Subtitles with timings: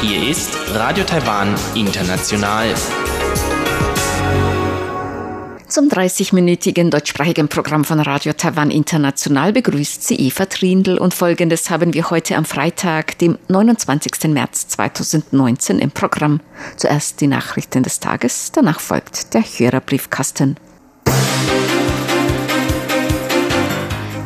[0.00, 2.72] Hier ist Radio Taiwan International.
[5.66, 11.94] Zum 30-minütigen deutschsprachigen Programm von Radio Taiwan International begrüßt sie Eva Trindl und folgendes haben
[11.94, 14.28] wir heute am Freitag, dem 29.
[14.28, 16.40] März 2019 im Programm.
[16.76, 20.58] Zuerst die Nachrichten des Tages, danach folgt der Hörerbriefkasten.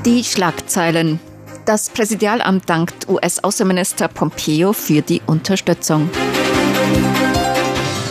[0.06, 1.18] Die Schlagzeilen.
[1.64, 6.08] Das Präsidialamt dankt US-Außenminister Pompeo für die Unterstützung.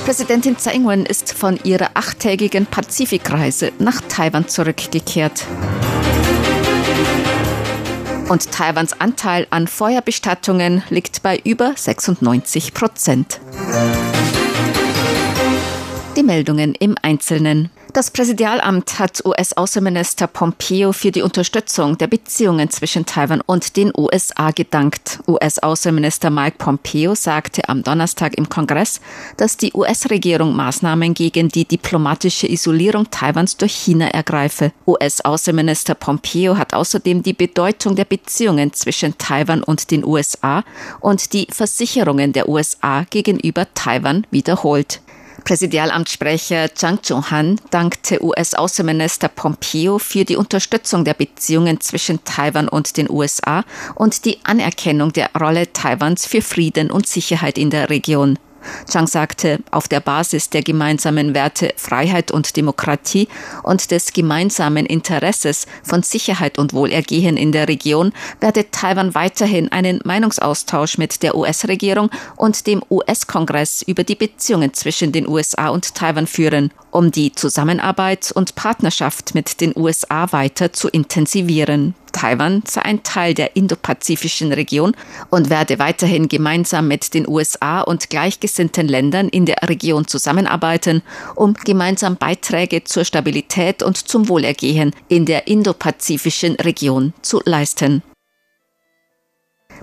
[0.04, 5.46] Präsidentin Tsai Ing-wen ist von ihrer achttägigen Pazifikreise nach Taiwan zurückgekehrt.
[8.28, 13.40] Und Taiwans Anteil an Feuerbestattungen liegt bei über 96 Prozent.
[16.16, 17.70] Die Meldungen im Einzelnen.
[17.92, 24.52] Das Präsidialamt hat US-Außenminister Pompeo für die Unterstützung der Beziehungen zwischen Taiwan und den USA
[24.52, 25.20] gedankt.
[25.28, 29.02] US-Außenminister Mike Pompeo sagte am Donnerstag im Kongress,
[29.36, 34.72] dass die US-Regierung Maßnahmen gegen die diplomatische Isolierung Taiwans durch China ergreife.
[34.88, 40.64] US-Außenminister Pompeo hat außerdem die Bedeutung der Beziehungen zwischen Taiwan und den USA
[41.02, 45.02] und die Versicherungen der USA gegenüber Taiwan wiederholt.
[45.46, 53.08] Präsidialamtssprecher Zhang Zhonghan dankte US-Außenminister Pompeo für die Unterstützung der Beziehungen zwischen Taiwan und den
[53.10, 58.40] USA und die Anerkennung der Rolle Taiwans für Frieden und Sicherheit in der Region.
[58.90, 63.28] Chang sagte, auf der Basis der gemeinsamen Werte Freiheit und Demokratie
[63.64, 70.00] und des gemeinsamen Interesses von Sicherheit und Wohlergehen in der Region werde Taiwan weiterhin einen
[70.04, 76.28] Meinungsaustausch mit der US-Regierung und dem US-Kongress über die Beziehungen zwischen den USA und Taiwan
[76.28, 81.94] führen, um die Zusammenarbeit und Partnerschaft mit den USA weiter zu intensivieren.
[82.14, 84.96] Taiwan sei ein Teil der indopazifischen Region
[85.30, 91.04] und werde weiterhin gemeinsam mit den USA und gleichgesinnten Ländern in der Region zusammenarbeiten,
[91.36, 98.02] um gemeinsam Beiträge zur Stabilität und zum Wohlergehen in der indopazifischen Region zu leisten.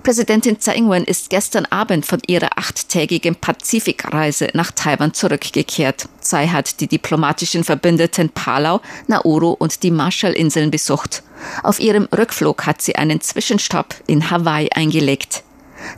[0.03, 6.09] Präsidentin Tsai Ing-wen ist gestern Abend von ihrer achttägigen Pazifikreise nach Taiwan zurückgekehrt.
[6.19, 11.23] Tsai hat die diplomatischen Verbündeten Palau, Nauru und die Marshallinseln besucht.
[11.63, 15.43] Auf ihrem Rückflug hat sie einen Zwischenstopp in Hawaii eingelegt.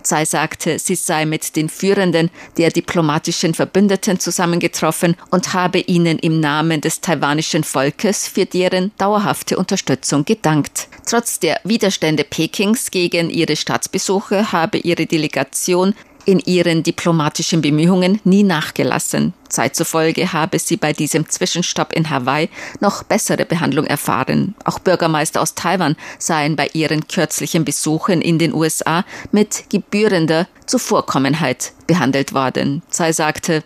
[0.04, 6.40] Tsai sagte, sie sei mit den Führenden der diplomatischen Verbündeten zusammengetroffen und habe ihnen im
[6.40, 10.90] Namen des taiwanischen Volkes für deren dauerhafte Unterstützung gedankt.
[11.06, 15.94] Trotz der Widerstände Pekings gegen ihre Staatsbesuche habe ihre Delegation
[16.26, 19.34] in ihren diplomatischen Bemühungen nie nachgelassen.
[19.48, 22.50] Zeit zufolge habe sie bei diesem Zwischenstopp in Hawaii
[22.80, 24.56] noch bessere Behandlung erfahren.
[24.64, 31.74] Auch Bürgermeister aus Taiwan seien bei ihren kürzlichen Besuchen in den USA mit gebührender Zuvorkommenheit
[31.88, 32.82] behandelt worden.
[32.90, 33.64] Tsai sagte,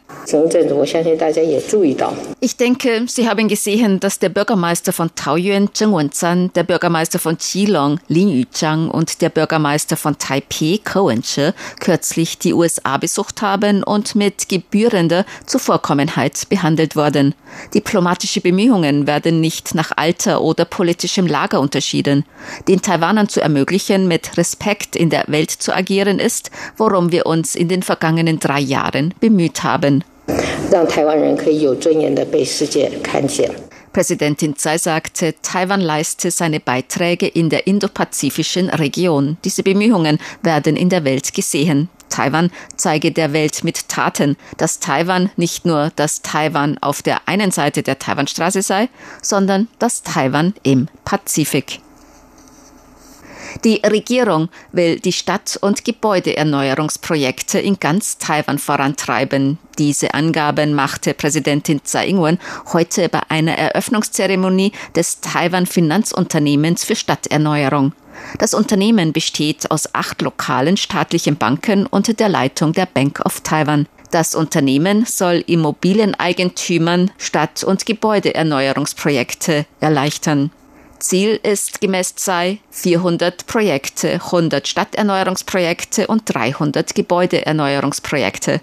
[2.41, 7.38] ich denke, Sie haben gesehen, dass der Bürgermeister von Taoyuan, Zheng Wenzan, der Bürgermeister von
[7.38, 13.84] Qilong, Lin Yuzhang und der Bürgermeister von Taipei, Ko Wen-che, kürzlich die USA besucht haben
[13.84, 17.34] und mit gebührender Zuvorkommenheit behandelt worden.
[17.74, 22.25] Diplomatische Bemühungen werden nicht nach Alter oder politischem Lager unterschieden.
[22.68, 27.56] Den Taiwanern zu ermöglichen, mit Respekt in der Welt zu agieren, ist, worum wir uns
[27.56, 28.09] in den vergangenen
[28.40, 30.03] drei Jahren bemüht haben.
[33.92, 39.38] Präsidentin Tsai sagte, Taiwan leiste seine Beiträge in der indopazifischen Region.
[39.44, 41.90] Diese Bemühungen werden in der Welt gesehen.
[42.09, 47.52] Taiwan zeige der Welt mit Taten, dass Taiwan nicht nur das Taiwan auf der einen
[47.52, 48.90] Seite der Taiwanstraße sei,
[49.22, 51.80] sondern das Taiwan im Pazifik.
[53.66, 59.58] Die Regierung will die Stadt- und Gebäudeerneuerungsprojekte in ganz Taiwan vorantreiben.
[59.78, 62.40] Diese Angaben machte Präsidentin Tsai Ing-wen
[62.72, 67.92] heute bei einer Eröffnungszeremonie des Taiwan Finanzunternehmens für Stadterneuerung.
[68.38, 73.88] Das Unternehmen besteht aus acht lokalen staatlichen Banken unter der Leitung der Bank of Taiwan.
[74.12, 80.51] Das Unternehmen soll Immobilieneigentümern Stadt- und Gebäudeerneuerungsprojekte erleichtern.
[81.00, 88.62] Ziel ist gemäß ZEI 400 Projekte, 100 Stadterneuerungsprojekte und 300 Gebäudeerneuerungsprojekte.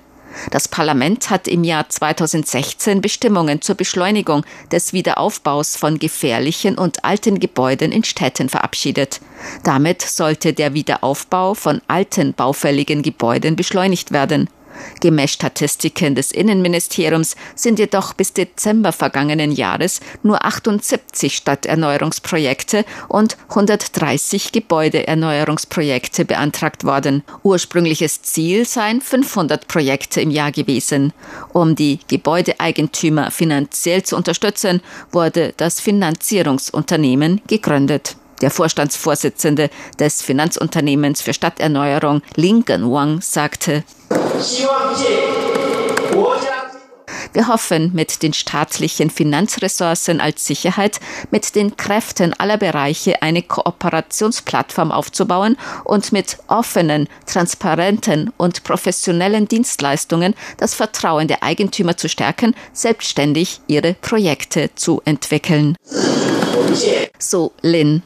[0.51, 7.41] Das Parlament hat im Jahr 2016 Bestimmungen zur Beschleunigung des Wiederaufbaus von gefährlichen und alten
[7.41, 9.21] Gebäuden in Städten verabschiedet.
[9.65, 14.49] Damit sollte der Wiederaufbau von alten baufälligen Gebäuden beschleunigt werden.
[15.01, 24.53] Gemäß Statistiken des Innenministeriums sind jedoch bis Dezember vergangenen Jahres nur 78 Stadterneuerungsprojekte und 130
[24.53, 27.23] Gebäudeerneuerungsprojekte beantragt worden.
[27.43, 31.13] Ursprüngliches Ziel seien 500 Projekte im Jahr gewesen.
[31.53, 34.81] Um die Gebäudeeigentümer finanziell zu unterstützen,
[35.13, 38.17] wurde das Finanzierungsunternehmen gegründet.
[38.43, 43.83] Der Vorstandsvorsitzende des Finanzunternehmens für Stadterneuerung, Lincoln Wang, sagte,
[47.37, 51.01] wir hoffen, mit den staatlichen Finanzressourcen als Sicherheit,
[51.31, 60.35] mit den Kräften aller Bereiche eine Kooperationsplattform aufzubauen und mit offenen, transparenten und professionellen Dienstleistungen
[60.57, 65.77] das Vertrauen der Eigentümer zu stärken, selbstständig ihre Projekte zu entwickeln.
[67.19, 68.03] So Lin.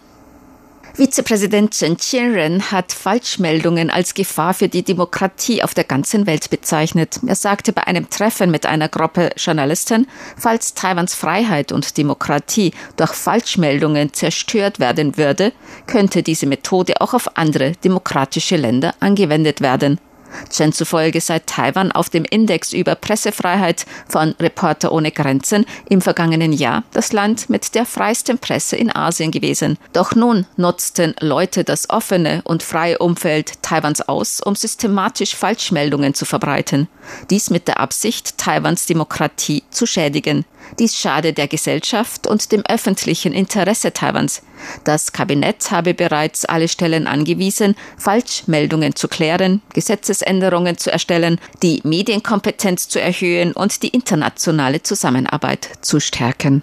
[0.94, 7.20] Vizepräsident Chen Qianren hat Falschmeldungen als Gefahr für die Demokratie auf der ganzen Welt bezeichnet.
[7.26, 10.06] Er sagte bei einem Treffen mit einer Gruppe Journalisten,
[10.36, 15.52] falls Taiwans Freiheit und Demokratie durch Falschmeldungen zerstört werden würde,
[15.86, 20.00] könnte diese Methode auch auf andere demokratische Länder angewendet werden.
[20.50, 26.52] Chen zufolge sei Taiwan auf dem Index über Pressefreiheit von Reporter ohne Grenzen im vergangenen
[26.52, 29.78] Jahr das Land mit der freiesten Presse in Asien gewesen.
[29.92, 36.24] Doch nun nutzten Leute das offene und freie Umfeld Taiwans aus, um systematisch Falschmeldungen zu
[36.24, 36.88] verbreiten.
[37.30, 40.44] Dies mit der Absicht, Taiwans Demokratie zu schädigen.
[40.78, 44.42] Dies schade der Gesellschaft und dem öffentlichen Interesse Taiwans.
[44.84, 52.88] Das Kabinett habe bereits alle Stellen angewiesen, Falschmeldungen zu klären, Gesetzesänderungen zu erstellen, die Medienkompetenz
[52.88, 56.62] zu erhöhen und die internationale Zusammenarbeit zu stärken.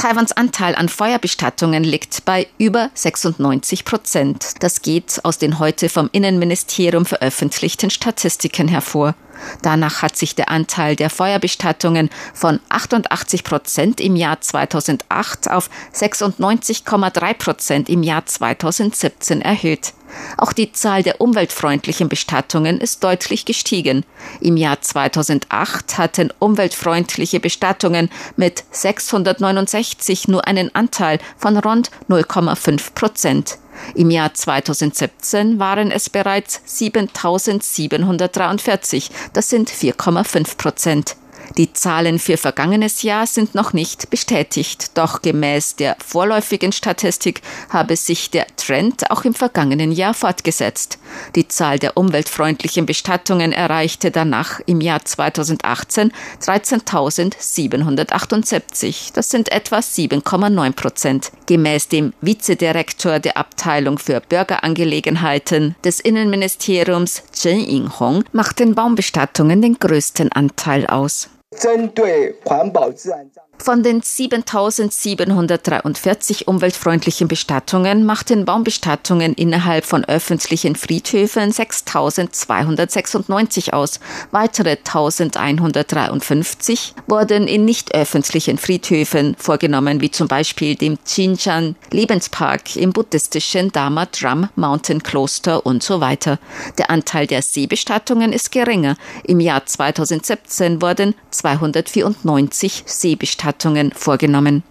[0.00, 4.54] Taiwans Anteil an Feuerbestattungen liegt bei über 96 Prozent.
[4.60, 9.16] Das geht aus den heute vom Innenministerium veröffentlichten Statistiken hervor.
[9.62, 17.34] Danach hat sich der Anteil der Feuerbestattungen von 88 Prozent im Jahr 2008 auf 96,3
[17.34, 19.92] Prozent im Jahr 2017 erhöht.
[20.36, 24.04] Auch die Zahl der umweltfreundlichen Bestattungen ist deutlich gestiegen.
[24.40, 33.58] Im Jahr 2008 hatten umweltfreundliche Bestattungen mit 669 nur einen Anteil von rund 0,5 Prozent.
[33.94, 39.10] Im Jahr 2017 waren es bereits 7743.
[39.32, 41.16] Das sind 4,5 Prozent.
[41.56, 47.40] Die Zahlen für vergangenes Jahr sind noch nicht bestätigt, doch gemäß der vorläufigen Statistik
[47.70, 50.98] habe sich der Trend auch im vergangenen Jahr fortgesetzt.
[51.35, 59.13] Die Zahl der umweltfreundlichen Bestattungen erreichte danach im Jahr 2018 13.778.
[59.13, 61.31] Das sind etwa 7,9 Prozent.
[61.45, 70.31] Gemäß dem Vizedirektor der Abteilung für Bürgerangelegenheiten des Innenministeriums Chen Yinghong machten Baumbestattungen den größten
[70.31, 71.29] Anteil aus.
[71.59, 73.43] 针对环保自然葬。
[73.60, 83.98] Von den 7743 umweltfreundlichen Bestattungen machten Baumbestattungen innerhalb von öffentlichen Friedhöfen 6296 aus.
[84.30, 92.92] Weitere 1153 wurden in nicht öffentlichen Friedhöfen vorgenommen, wie zum Beispiel dem Chinchan Lebenspark im
[92.92, 96.38] buddhistischen Dharma Drum Mountain Kloster und so weiter.
[96.78, 98.96] Der Anteil der Seebestattungen ist geringer.
[99.24, 104.62] Im Jahr 2017 wurden 294 Seebestattungen Bestattungen vorgenommen.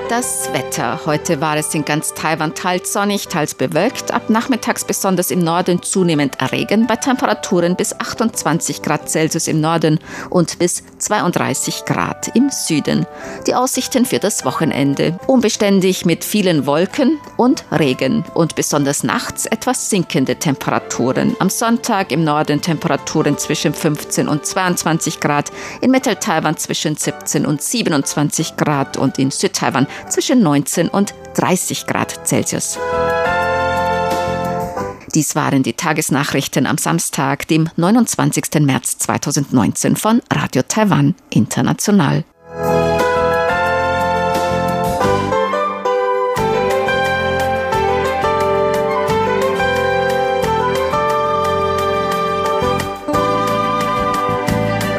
[0.08, 1.00] Das Wetter.
[1.04, 4.10] Heute war es in ganz Taiwan teils sonnig, teils bewölkt.
[4.10, 10.00] Ab nachmittags besonders im Norden zunehmend Regen bei Temperaturen bis 28 Grad Celsius im Norden
[10.30, 13.06] und bis 32 Grad im Süden.
[13.46, 15.18] Die Aussichten für das Wochenende.
[15.26, 21.36] Unbeständig mit vielen Wolken und Regen und besonders nachts etwas sinkende Temperaturen.
[21.38, 27.60] Am Sonntag im Norden Temperaturen zwischen 15 und 22 Grad, in Mittel-Taiwan zwischen 17 und
[27.60, 32.78] 27 Grad und in Südtaiwan zwischen 19 und 30 Grad Celsius.
[35.14, 38.60] Dies waren die Tagesnachrichten am Samstag, dem 29.
[38.60, 42.24] März 2019 von Radio Taiwan International.